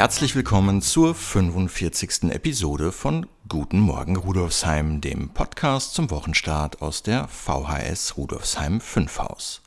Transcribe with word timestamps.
Herzlich 0.00 0.34
willkommen 0.34 0.80
zur 0.80 1.14
45. 1.14 2.30
Episode 2.30 2.90
von 2.90 3.26
Guten 3.50 3.80
Morgen 3.80 4.16
Rudolfsheim, 4.16 5.02
dem 5.02 5.28
Podcast 5.28 5.92
zum 5.92 6.08
Wochenstart 6.08 6.80
aus 6.80 7.02
der 7.02 7.28
VHS 7.28 8.16
Rudolfsheim 8.16 8.80
5 8.80 9.18
Haus. 9.18 9.60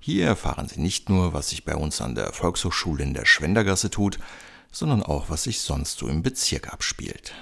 Hier 0.00 0.26
erfahren 0.26 0.66
Sie 0.66 0.80
nicht 0.80 1.08
nur, 1.08 1.34
was 1.34 1.50
sich 1.50 1.64
bei 1.64 1.76
uns 1.76 2.00
an 2.00 2.16
der 2.16 2.32
Volkshochschule 2.32 3.04
in 3.04 3.14
der 3.14 3.26
Schwendergasse 3.26 3.90
tut, 3.90 4.18
sondern 4.72 5.04
auch, 5.04 5.30
was 5.30 5.44
sich 5.44 5.60
sonst 5.60 5.98
so 5.98 6.08
im 6.08 6.24
Bezirk 6.24 6.72
abspielt. 6.72 7.32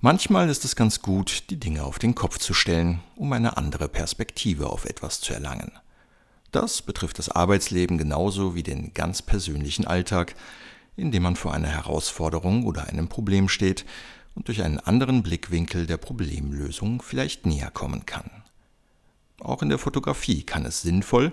Manchmal 0.00 0.48
ist 0.48 0.64
es 0.64 0.76
ganz 0.76 1.02
gut, 1.02 1.50
die 1.50 1.58
Dinge 1.58 1.82
auf 1.82 1.98
den 1.98 2.14
Kopf 2.14 2.38
zu 2.38 2.54
stellen, 2.54 3.00
um 3.16 3.32
eine 3.32 3.56
andere 3.56 3.88
Perspektive 3.88 4.70
auf 4.70 4.84
etwas 4.84 5.20
zu 5.20 5.34
erlangen. 5.34 5.72
Das 6.52 6.82
betrifft 6.82 7.18
das 7.18 7.30
Arbeitsleben 7.30 7.96
genauso 7.96 8.54
wie 8.54 8.62
den 8.62 8.92
ganz 8.92 9.22
persönlichen 9.22 9.86
Alltag, 9.86 10.34
in 10.96 11.10
dem 11.10 11.22
man 11.22 11.34
vor 11.34 11.54
einer 11.54 11.68
Herausforderung 11.68 12.66
oder 12.66 12.88
einem 12.88 13.08
Problem 13.08 13.48
steht 13.48 13.86
und 14.34 14.48
durch 14.48 14.62
einen 14.62 14.78
anderen 14.78 15.22
Blickwinkel 15.22 15.86
der 15.86 15.96
Problemlösung 15.96 17.00
vielleicht 17.00 17.46
näher 17.46 17.70
kommen 17.70 18.04
kann. 18.04 18.30
Auch 19.40 19.62
in 19.62 19.70
der 19.70 19.78
Fotografie 19.78 20.42
kann 20.42 20.66
es 20.66 20.82
sinnvoll, 20.82 21.32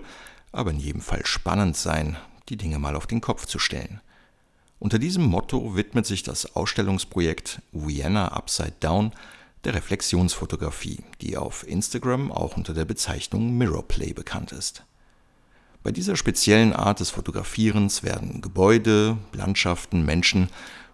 aber 0.52 0.70
in 0.70 0.80
jedem 0.80 1.02
Fall 1.02 1.24
spannend 1.26 1.76
sein, 1.76 2.16
die 2.48 2.56
Dinge 2.56 2.78
mal 2.78 2.96
auf 2.96 3.06
den 3.06 3.20
Kopf 3.20 3.44
zu 3.44 3.58
stellen. 3.58 4.00
Unter 4.78 4.98
diesem 4.98 5.24
Motto 5.24 5.76
widmet 5.76 6.06
sich 6.06 6.22
das 6.22 6.56
Ausstellungsprojekt 6.56 7.60
Vienna 7.72 8.28
Upside 8.28 8.72
Down 8.80 9.12
der 9.64 9.74
Reflexionsfotografie, 9.74 11.04
die 11.20 11.36
auf 11.36 11.68
Instagram 11.68 12.32
auch 12.32 12.56
unter 12.56 12.72
der 12.72 12.86
Bezeichnung 12.86 13.58
Mirrorplay 13.58 14.14
bekannt 14.14 14.52
ist. 14.52 14.84
Bei 15.82 15.92
dieser 15.92 16.14
speziellen 16.14 16.74
Art 16.74 17.00
des 17.00 17.08
Fotografierens 17.08 18.02
werden 18.02 18.42
Gebäude, 18.42 19.16
Landschaften, 19.32 20.04
Menschen 20.04 20.50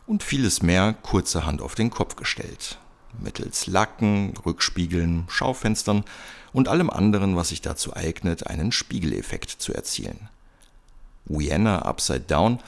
und 0.06 0.23
vieles 0.23 0.62
mehr 0.62 0.95
kurzerhand 1.03 1.61
auf 1.61 1.75
den 1.75 1.91
Kopf 1.91 2.15
gestellt. 2.15 2.79
Mittels 3.19 3.67
Lacken, 3.67 4.34
Rückspiegeln, 4.45 5.25
Schaufenstern 5.29 6.05
und 6.53 6.69
allem 6.69 6.89
anderen, 6.89 7.34
was 7.34 7.48
sich 7.48 7.62
dazu 7.62 7.97
eignet, 7.97 8.47
einen 8.47 8.70
Spiegeleffekt 8.70 9.51
zu 9.51 9.75
erzielen. 9.75 10.29
Vienna 11.25 11.81
Upside 11.81 12.20
Down 12.20 12.61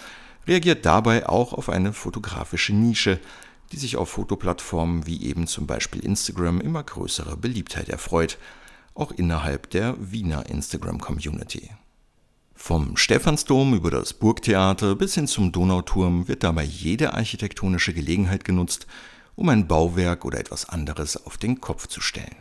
reagiert 0.49 0.85
dabei 0.85 1.29
auch 1.29 1.53
auf 1.53 1.69
eine 1.69 1.93
fotografische 1.93 2.75
Nische, 2.75 3.21
die 3.71 3.77
sich 3.77 3.97
auf 3.97 4.09
Fotoplattformen 4.09 5.07
wie 5.07 5.23
eben 5.25 5.47
zum 5.47 5.69
Beispiel 5.69 6.05
Instagram 6.05 6.61
immer 6.61 6.83
größerer 6.83 7.37
Beliebtheit 7.37 7.89
erfreut, 7.89 8.39
auch 8.95 9.13
innerhalb 9.13 9.71
der 9.71 9.95
Wiener 10.01 10.47
Instagram-Community. 10.47 11.71
Vom 12.61 12.97
Stephansdom 12.97 13.73
über 13.73 13.91
das 13.91 14.12
Burgtheater 14.12 14.97
bis 14.97 15.14
hin 15.14 15.28
zum 15.28 15.53
Donauturm 15.53 16.27
wird 16.27 16.42
dabei 16.42 16.65
jede 16.65 17.15
architektonische 17.15 17.95
Gelegenheit 17.95 18.45
genutzt, 18.45 18.87
um 19.37 19.48
ein 19.48 19.69
Bauwerk 19.69 20.25
oder 20.25 20.41
etwas 20.41 20.69
anderes 20.69 21.25
auf 21.25 21.39
den 21.39 21.61
Kopf 21.61 21.87
zu 21.87 22.00
stellen. 22.00 22.37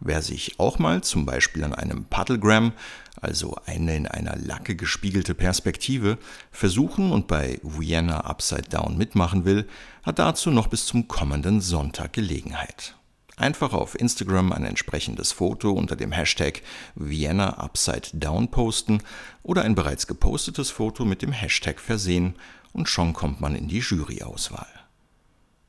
Wer 0.00 0.20
sich 0.22 0.60
auch 0.60 0.78
mal 0.78 1.02
zum 1.02 1.24
Beispiel 1.26 1.64
an 1.64 1.74
einem 1.74 2.04
Puddlegram, 2.04 2.72
also 3.20 3.56
eine 3.64 3.96
in 3.96 4.06
einer 4.06 4.36
Lacke 4.36 4.76
gespiegelte 4.76 5.34
Perspektive, 5.34 6.18
versuchen 6.52 7.10
und 7.10 7.26
bei 7.26 7.58
Vienna 7.62 8.20
Upside 8.20 8.68
Down 8.68 8.96
mitmachen 8.98 9.44
will, 9.46 9.66
hat 10.02 10.18
dazu 10.18 10.50
noch 10.50 10.68
bis 10.68 10.84
zum 10.84 11.08
kommenden 11.08 11.62
Sonntag 11.62 12.12
Gelegenheit. 12.12 12.94
Einfach 13.40 13.72
auf 13.72 13.98
Instagram 13.98 14.52
ein 14.52 14.66
entsprechendes 14.66 15.32
Foto 15.32 15.72
unter 15.72 15.96
dem 15.96 16.12
Hashtag 16.12 16.60
Vienna 16.94 17.54
Upside 17.54 18.10
Down 18.12 18.50
posten 18.50 19.02
oder 19.42 19.62
ein 19.62 19.74
bereits 19.74 20.06
gepostetes 20.06 20.68
Foto 20.68 21.06
mit 21.06 21.22
dem 21.22 21.32
Hashtag 21.32 21.80
versehen 21.80 22.34
und 22.74 22.90
schon 22.90 23.14
kommt 23.14 23.40
man 23.40 23.54
in 23.54 23.66
die 23.66 23.78
Juryauswahl. 23.78 24.68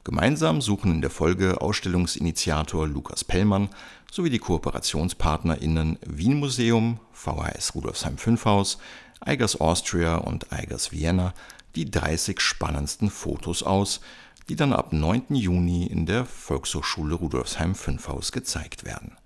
Gemeinsam 0.03 0.59
suchen 0.59 0.91
in 0.91 0.99
der 0.99 1.11
Folge 1.11 1.61
Ausstellungsinitiator 1.61 2.89
Lukas 2.89 3.23
Pellmann 3.23 3.69
sowie 4.11 4.29
die 4.29 4.39
KooperationspartnerInnen 4.39 5.97
Wien 6.05 6.39
Museum, 6.39 6.99
VHS 7.13 7.73
Rudolfsheim 7.73 8.17
5 8.17 8.43
Haus, 8.43 8.79
Eigers 9.21 9.61
Austria 9.61 10.17
und 10.17 10.51
Eigers 10.51 10.91
Vienna 10.91 11.33
die 11.75 11.89
30 11.89 12.39
spannendsten 12.39 13.09
Fotos 13.09 13.63
aus, 13.63 14.01
die 14.49 14.55
dann 14.55 14.73
ab 14.73 14.93
9. 14.93 15.35
Juni 15.35 15.85
in 15.87 16.05
der 16.05 16.25
Volkshochschule 16.25 17.15
Rudolfsheim 17.15 17.75
5 17.75 18.07
Haus 18.07 18.31
gezeigt 18.31 18.83
werden. 18.83 19.17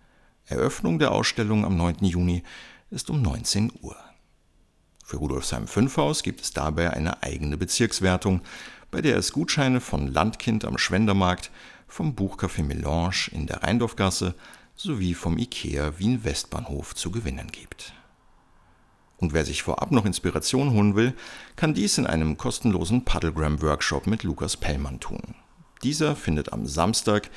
Eröffnung 0.45 0.99
der 0.99 1.11
Ausstellung 1.11 1.65
am 1.65 1.75
9. 1.77 2.05
Juni 2.05 2.43
ist 2.91 3.09
um 3.09 3.21
19 3.21 3.71
Uhr. 3.81 3.95
Für 5.03 5.17
Rudolfsheim 5.17 5.67
5 5.67 5.97
Haus 5.97 6.23
gibt 6.23 6.41
es 6.41 6.53
dabei 6.53 6.91
eine 6.91 7.23
eigene 7.23 7.57
Bezirkswertung, 7.57 8.41
bei 8.91 9.01
der 9.01 9.17
es 9.17 9.33
Gutscheine 9.33 9.81
von 9.81 10.07
Landkind 10.07 10.65
am 10.65 10.77
Schwendermarkt, 10.77 11.51
vom 11.87 12.15
Buchcafé 12.15 12.63
Melange 12.63 13.29
in 13.31 13.47
der 13.47 13.63
Rheindorfgasse 13.63 14.35
sowie 14.75 15.13
vom 15.13 15.37
IKEA 15.37 15.97
Wien 15.97 16.23
Westbahnhof 16.23 16.95
zu 16.95 17.11
gewinnen 17.11 17.51
gibt. 17.51 17.93
Und 19.17 19.33
wer 19.33 19.45
sich 19.45 19.63
vorab 19.63 19.91
noch 19.91 20.05
Inspiration 20.05 20.71
holen 20.71 20.95
will, 20.95 21.13
kann 21.55 21.73
dies 21.73 21.97
in 21.97 22.05
einem 22.05 22.37
kostenlosen 22.37 23.05
Puddlegram-Workshop 23.05 24.07
mit 24.07 24.23
Lukas 24.23 24.57
Pellmann 24.57 24.99
tun. 24.99 25.35
Dieser 25.83 26.15
findet 26.15 26.51
am 26.51 26.65
Samstag, 26.65 27.29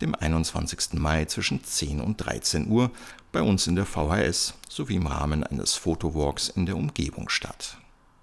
dem 0.00 0.14
21. 0.14 0.94
Mai 0.94 1.26
zwischen 1.26 1.64
10 1.64 2.00
und 2.00 2.16
13 2.18 2.68
Uhr 2.68 2.90
bei 3.32 3.42
uns 3.42 3.66
in 3.66 3.74
der 3.76 3.86
VHS 3.86 4.54
sowie 4.68 4.96
im 4.96 5.06
Rahmen 5.06 5.44
eines 5.44 5.74
Fotowalks 5.74 6.48
in 6.48 6.66
der 6.66 6.76
Umgebung 6.76 7.28
statt. 7.28 7.78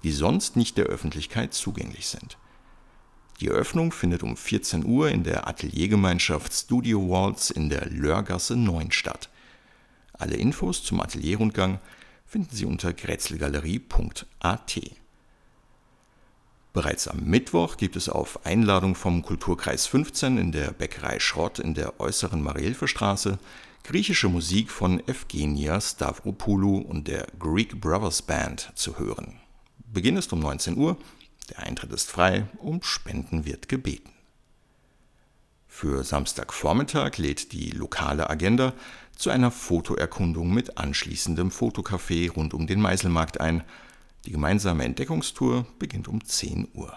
die 0.02 0.12
sonst 0.12 0.56
nicht 0.56 0.78
der 0.78 0.86
Öffentlichkeit 0.86 1.52
zugänglich 1.52 2.06
sind. 2.06 2.38
Die 3.40 3.48
Eröffnung 3.48 3.92
findet 3.92 4.22
um 4.22 4.36
14 4.36 4.86
Uhr 4.86 5.10
in 5.10 5.24
der 5.24 5.48
Ateliergemeinschaft 5.48 6.52
Studio 6.52 7.10
Waltz 7.10 7.50
in 7.50 7.68
der 7.68 7.86
Lörgasse 7.86 8.56
9 8.56 8.90
statt. 8.90 9.28
Alle 10.14 10.36
Infos 10.36 10.82
zum 10.82 11.00
Atelierrundgang 11.00 11.78
finden 12.26 12.54
Sie 12.54 12.64
unter 12.64 12.92
grätzlgalerie.at. 12.92 14.99
Bereits 16.72 17.08
am 17.08 17.24
Mittwoch 17.24 17.76
gibt 17.76 17.96
es 17.96 18.08
auf 18.08 18.44
Einladung 18.46 18.94
vom 18.94 19.22
Kulturkreis 19.22 19.86
15 19.86 20.38
in 20.38 20.52
der 20.52 20.70
Bäckerei 20.72 21.18
Schrott 21.18 21.58
in 21.58 21.74
der 21.74 21.98
äußeren 22.00 22.42
Marielfestraße 22.42 23.38
griechische 23.82 24.28
Musik 24.28 24.70
von 24.70 25.00
Evgenia 25.08 25.80
Stavropoulou 25.80 26.78
und 26.78 27.08
der 27.08 27.26
Greek 27.38 27.80
Brothers 27.80 28.22
Band 28.22 28.72
zu 28.74 28.98
hören. 28.98 29.40
Beginn 29.92 30.16
ist 30.16 30.32
um 30.32 30.40
19 30.40 30.76
Uhr 30.76 30.96
der 31.50 31.60
Eintritt 31.60 31.92
ist 31.92 32.10
frei, 32.10 32.46
um 32.58 32.82
Spenden 32.82 33.44
wird 33.44 33.68
gebeten. 33.68 34.10
Für 35.66 36.04
Samstagvormittag 36.04 37.18
lädt 37.18 37.52
die 37.52 37.70
lokale 37.70 38.30
Agenda 38.30 38.72
zu 39.16 39.30
einer 39.30 39.50
Fotoerkundung 39.50 40.52
mit 40.54 40.78
anschließendem 40.78 41.50
Fotocafé 41.50 42.30
rund 42.30 42.54
um 42.54 42.66
den 42.66 42.80
Meiselmarkt 42.80 43.40
ein. 43.40 43.64
Die 44.24 44.32
gemeinsame 44.32 44.84
Entdeckungstour 44.84 45.66
beginnt 45.78 46.08
um 46.08 46.24
10 46.24 46.68
Uhr. 46.74 46.96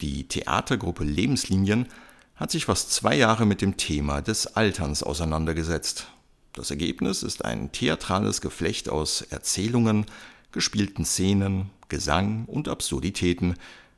Die 0.00 0.28
Theatergruppe 0.28 1.04
Lebenslinien 1.04 1.88
hat 2.36 2.52
sich 2.52 2.66
fast 2.66 2.92
zwei 2.92 3.16
Jahre 3.16 3.46
mit 3.46 3.60
dem 3.60 3.76
Thema 3.76 4.22
des 4.22 4.46
Alterns 4.46 5.02
auseinandergesetzt. 5.02 6.06
Das 6.52 6.70
Ergebnis 6.70 7.22
ist 7.24 7.44
ein 7.44 7.72
theatrales 7.72 8.40
Geflecht 8.40 8.88
aus 8.88 9.22
Erzählungen, 9.22 10.06
gespielten 10.52 11.04
Szenen, 11.04 11.70
Gesang 11.88 12.44
und 12.46 12.68
Absurditäten, 12.68 13.54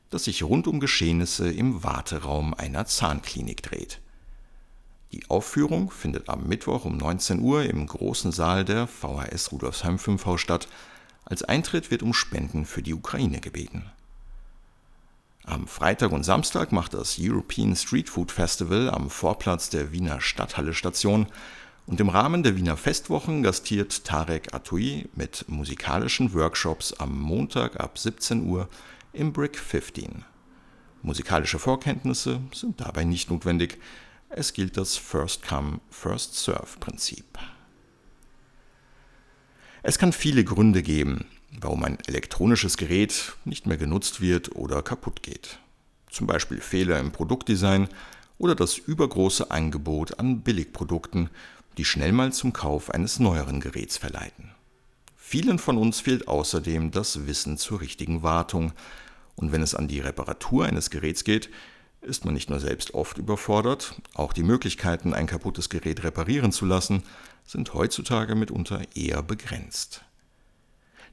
das 0.09 0.25
sich 0.25 0.43
rund 0.43 0.67
um 0.67 0.79
Geschehnisse 0.79 1.51
im 1.51 1.83
Warteraum 1.83 2.53
einer 2.53 2.85
Zahnklinik 2.85 3.61
dreht. 3.61 3.99
Die 5.11 5.29
Aufführung 5.29 5.91
findet 5.91 6.29
am 6.29 6.47
Mittwoch 6.47 6.85
um 6.85 6.97
19 6.97 7.39
Uhr 7.39 7.63
im 7.63 7.85
großen 7.85 8.31
Saal 8.31 8.65
der 8.65 8.87
VHS 8.87 9.51
Rudolfsheim 9.51 9.99
5 9.99 10.25
Haus 10.25 10.41
statt. 10.41 10.67
Als 11.25 11.43
Eintritt 11.43 11.91
wird 11.91 12.03
um 12.03 12.13
Spenden 12.13 12.65
für 12.65 12.81
die 12.81 12.93
Ukraine 12.93 13.39
gebeten. 13.39 13.91
Am 15.43 15.67
Freitag 15.67 16.11
und 16.11 16.23
Samstag 16.23 16.71
macht 16.71 16.93
das 16.93 17.17
European 17.19 17.75
Street 17.75 18.09
Food 18.09 18.31
Festival 18.31 18.89
am 18.89 19.09
Vorplatz 19.09 19.69
der 19.69 19.91
Wiener 19.91 20.21
Stadthalle 20.21 20.73
Station 20.73 21.27
und 21.87 21.99
im 21.99 22.09
Rahmen 22.09 22.43
der 22.43 22.55
Wiener 22.55 22.77
Festwochen 22.77 23.41
gastiert 23.41 24.05
Tarek 24.05 24.53
Atoui 24.53 25.09
mit 25.15 25.45
musikalischen 25.47 26.33
Workshops 26.33 26.93
am 26.93 27.19
Montag 27.19 27.79
ab 27.79 27.97
17 27.97 28.45
Uhr 28.45 28.69
im 29.13 29.33
Brick 29.33 29.57
15. 29.57 30.23
Musikalische 31.01 31.57
Vorkenntnisse 31.57 32.39
sind 32.53 32.79
dabei 32.79 33.03
nicht 33.03 33.31
notwendig. 33.31 33.79
Es 34.29 34.53
gilt 34.53 34.77
das 34.77 34.95
First 34.95 35.45
Come, 35.45 35.79
First 35.89 36.35
Serve 36.35 36.77
Prinzip. 36.79 37.25
Es 39.83 39.97
kann 39.97 40.13
viele 40.13 40.43
Gründe 40.43 40.83
geben, 40.83 41.25
warum 41.59 41.83
ein 41.83 41.97
elektronisches 42.05 42.77
Gerät 42.77 43.33
nicht 43.45 43.65
mehr 43.65 43.77
genutzt 43.77 44.21
wird 44.21 44.55
oder 44.55 44.83
kaputt 44.83 45.23
geht. 45.23 45.57
Zum 46.09 46.27
Beispiel 46.27 46.61
Fehler 46.61 46.99
im 46.99 47.11
Produktdesign 47.11 47.89
oder 48.37 48.53
das 48.53 48.77
übergroße 48.77 49.49
Angebot 49.49 50.19
an 50.19 50.41
Billigprodukten, 50.41 51.31
die 51.77 51.85
schnell 51.85 52.11
mal 52.11 52.31
zum 52.31 52.53
Kauf 52.53 52.91
eines 52.91 53.17
neueren 53.19 53.59
Geräts 53.59 53.97
verleiten. 53.97 54.51
Vielen 55.17 55.57
von 55.57 55.77
uns 55.77 55.99
fehlt 55.99 56.27
außerdem 56.27 56.91
das 56.91 57.25
Wissen 57.25 57.57
zur 57.57 57.81
richtigen 57.81 58.21
Wartung, 58.21 58.73
und 59.35 59.51
wenn 59.51 59.63
es 59.63 59.73
an 59.73 59.87
die 59.87 60.01
Reparatur 60.01 60.65
eines 60.65 60.91
Geräts 60.91 61.23
geht, 61.23 61.49
ist 62.01 62.25
man 62.25 62.33
nicht 62.33 62.49
nur 62.49 62.59
selbst 62.59 62.93
oft 62.93 63.17
überfordert, 63.17 63.95
auch 64.13 64.33
die 64.33 64.43
Möglichkeiten, 64.43 65.13
ein 65.13 65.27
kaputtes 65.27 65.69
Gerät 65.69 66.03
reparieren 66.03 66.51
zu 66.51 66.65
lassen, 66.65 67.03
sind 67.45 67.73
heutzutage 67.73 68.35
mitunter 68.35 68.81
eher 68.95 69.21
begrenzt. 69.23 70.03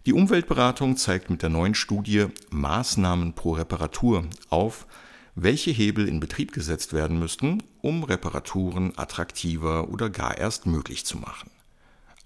Die 0.06 0.12
Umweltberatung 0.12 0.96
zeigt 0.96 1.28
mit 1.28 1.42
der 1.42 1.50
neuen 1.50 1.74
Studie 1.74 2.26
Maßnahmen 2.50 3.34
pro 3.34 3.52
Reparatur 3.52 4.24
auf, 4.48 4.86
welche 5.34 5.70
Hebel 5.70 6.08
in 6.08 6.20
Betrieb 6.20 6.52
gesetzt 6.52 6.92
werden 6.92 7.18
müssten, 7.18 7.62
um 7.82 8.02
Reparaturen 8.02 8.96
attraktiver 8.96 9.88
oder 9.88 10.10
gar 10.10 10.38
erst 10.38 10.66
möglich 10.66 11.04
zu 11.04 11.18
machen. 11.18 11.50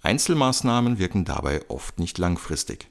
Einzelmaßnahmen 0.01 0.97
wirken 0.97 1.25
dabei 1.25 1.61
oft 1.69 1.99
nicht 1.99 2.17
langfristig. 2.17 2.87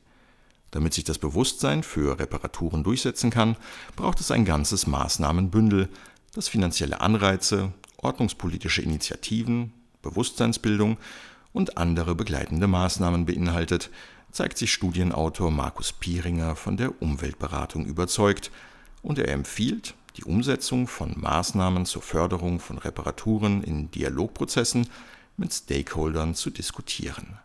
Damit 0.72 0.94
sich 0.94 1.04
das 1.04 1.19
Bewusstsein 1.19 1.82
für 1.82 2.19
Reparaturen 2.19 2.82
durchsetzen 2.82 3.30
kann, 3.30 3.56
braucht 3.94 4.20
es 4.20 4.30
ein 4.30 4.44
ganzes 4.44 4.86
Maßnahmenbündel, 4.86 5.88
das 6.34 6.48
finanzielle 6.48 7.00
Anreize, 7.02 7.72
ordnungspolitische 7.98 8.82
Initiativen, 8.82 9.72
Bewusstseinsbildung 10.00 10.96
und 11.52 11.76
andere 11.76 12.14
begleitende 12.14 12.66
Maßnahmen 12.66 13.26
beinhaltet, 13.26 13.90
zeigt 14.32 14.56
sich 14.56 14.72
Studienautor 14.72 15.50
Markus 15.50 15.92
Pieringer 15.92 16.56
von 16.56 16.78
der 16.78 17.00
Umweltberatung 17.00 17.86
überzeugt, 17.86 18.50
und 19.02 19.19
er 19.19 19.28
empfiehlt, 19.28 19.94
die 20.16 20.24
Umsetzung 20.24 20.86
von 20.86 21.12
Maßnahmen 21.19 21.86
zur 21.86 22.02
Förderung 22.02 22.60
von 22.60 22.78
Reparaturen 22.78 23.62
in 23.62 23.90
Dialogprozessen 23.90 24.88
mit 25.36 25.52
Stakeholdern 25.52 26.34
zu 26.34 26.50
diskutieren. 26.50 27.38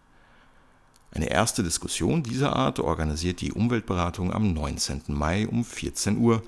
Eine 1.17 1.31
erste 1.31 1.63
Diskussion 1.63 2.21
dieser 2.21 2.55
Art 2.55 2.79
organisiert 2.79 3.41
die 3.41 3.51
Umweltberatung 3.51 4.31
am 4.31 4.53
19. 4.53 5.01
Mai 5.07 5.47
um 5.47 5.65
14 5.65 6.15
Uhr, 6.15 6.43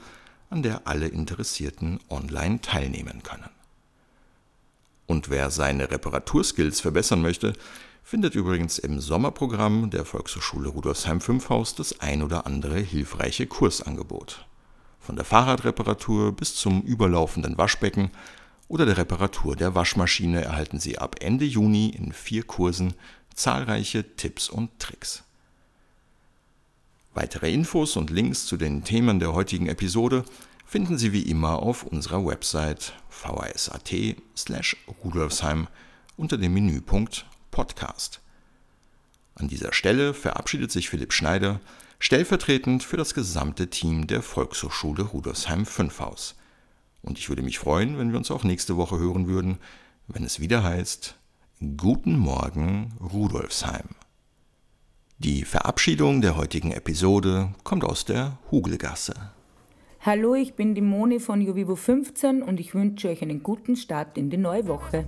an 0.52 0.62
der 0.62 0.86
alle 0.86 1.08
Interessierten 1.08 2.00
online 2.08 2.62
teilnehmen 2.62 3.24
können. 3.24 3.50
Und 5.08 5.32
wer 5.32 5.50
seine 5.50 5.90
Reparaturskills 5.90 6.82
verbessern 6.82 7.24
möchte, 7.24 7.54
findet 8.04 8.36
übrigens 8.36 8.78
im 8.78 9.00
Sommerprogramm 9.00 9.90
der 9.90 10.06
Volkshochschule 10.06 10.70
Rudolfsheim 10.70 11.20
5 11.20 11.50
Haus 11.50 11.74
das 11.74 12.00
ein 12.00 12.22
oder 12.22 12.46
andere 12.46 12.78
hilfreiche 12.78 13.48
Kursangebot 13.48 14.46
von 15.00 15.16
der 15.16 15.26
Fahrradreparatur 15.26 16.32
bis 16.32 16.54
zum 16.54 16.84
überlaufenden 16.84 17.58
Waschbecken 17.58 18.12
oder 18.68 18.86
der 18.86 18.98
Reparatur 18.98 19.56
der 19.56 19.74
Waschmaschine 19.74 20.44
erhalten 20.44 20.80
Sie 20.80 21.00
ab 21.00 21.16
Ende 21.22 21.44
Juni 21.44 21.90
in 21.90 22.14
vier 22.14 22.44
Kursen 22.44 22.94
zahlreiche 23.40 24.18
Tipps 24.18 24.50
und 24.50 24.80
Tricks. 24.80 25.24
Weitere 27.14 27.52
Infos 27.54 27.96
und 27.96 28.10
Links 28.10 28.46
zu 28.46 28.58
den 28.58 28.84
Themen 28.84 29.20
der 29.20 29.34
heutigen 29.34 29.68
Episode 29.68 30.26
finden 30.66 30.98
Sie 30.98 31.14
wie 31.14 31.22
immer 31.22 31.60
auf 31.60 31.84
unserer 31.84 32.26
Website 32.26 32.94
vhs.at 33.10 33.92
slash 34.36 34.76
rudolfsheim 35.04 35.68
unter 36.18 36.38
dem 36.38 36.54
Menüpunkt 36.54 37.26
Podcast. 37.50 38.20
An 39.36 39.48
dieser 39.48 39.72
Stelle 39.72 40.14
verabschiedet 40.14 40.72
sich 40.72 40.90
Philipp 40.90 41.14
Schneider 41.14 41.62
stellvertretend 41.98 42.84
für 42.84 42.98
das 42.98 43.14
gesamte 43.14 43.70
Team 43.70 44.08
der 44.08 44.22
Volkshochschule 44.22 45.04
Rudolfsheim 45.04 45.66
5 45.66 46.00
Haus. 46.02 46.36
Und 47.02 47.18
ich 47.18 47.30
würde 47.30 47.42
mich 47.42 47.58
freuen, 47.58 47.98
wenn 47.98 48.12
wir 48.12 48.18
uns 48.18 48.32
auch 48.32 48.44
nächste 48.44 48.76
Woche 48.76 49.00
hören 49.00 49.28
würden, 49.28 49.60
wenn 50.10 50.26
es 50.26 50.42
wieder 50.42 50.62
heißt 50.64 51.16
Guten 51.76 52.18
Morgen 52.18 52.94
Rudolfsheim. 53.02 53.90
Die 55.18 55.44
Verabschiedung 55.44 56.22
der 56.22 56.38
heutigen 56.38 56.72
Episode 56.72 57.50
kommt 57.66 57.84
aus 57.84 58.06
der 58.06 58.38
Hugelgasse. 58.50 59.14
Hallo, 60.00 60.36
ich 60.36 60.54
bin 60.54 60.74
die 60.74 60.80
Moni 60.80 61.20
von 61.20 61.42
Juvivo 61.42 61.76
15 61.76 62.44
und 62.44 62.62
ich 62.62 62.74
wünsche 62.76 63.10
euch 63.10 63.22
einen 63.22 63.44
guten 63.44 63.76
Start 63.76 64.18
in 64.18 64.30
die 64.30 64.38
neue 64.38 64.70
Woche. 64.70 65.04